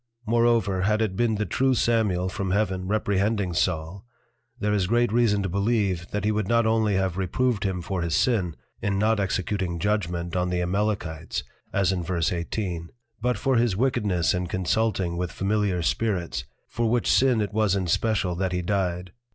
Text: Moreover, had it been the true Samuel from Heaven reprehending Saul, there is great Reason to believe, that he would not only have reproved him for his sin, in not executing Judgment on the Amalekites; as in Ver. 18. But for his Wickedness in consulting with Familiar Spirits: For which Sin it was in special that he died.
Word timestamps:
Moreover, 0.25 0.81
had 0.81 0.99
it 0.99 1.15
been 1.15 1.35
the 1.35 1.45
true 1.45 1.75
Samuel 1.75 2.27
from 2.27 2.49
Heaven 2.49 2.87
reprehending 2.87 3.53
Saul, 3.53 4.03
there 4.59 4.73
is 4.73 4.87
great 4.87 5.11
Reason 5.11 5.43
to 5.43 5.47
believe, 5.49 6.07
that 6.09 6.25
he 6.25 6.31
would 6.31 6.47
not 6.47 6.65
only 6.65 6.95
have 6.95 7.17
reproved 7.19 7.65
him 7.65 7.83
for 7.83 8.01
his 8.01 8.15
sin, 8.15 8.55
in 8.81 8.97
not 8.97 9.19
executing 9.19 9.77
Judgment 9.77 10.35
on 10.35 10.49
the 10.49 10.59
Amalekites; 10.59 11.43
as 11.71 11.91
in 11.91 12.01
Ver. 12.03 12.17
18. 12.31 12.89
But 13.21 13.37
for 13.37 13.57
his 13.57 13.77
Wickedness 13.77 14.33
in 14.33 14.47
consulting 14.47 15.17
with 15.17 15.31
Familiar 15.31 15.83
Spirits: 15.83 16.45
For 16.67 16.89
which 16.89 17.05
Sin 17.11 17.39
it 17.39 17.53
was 17.53 17.75
in 17.75 17.85
special 17.85 18.33
that 18.37 18.53
he 18.53 18.63
died. 18.63 19.11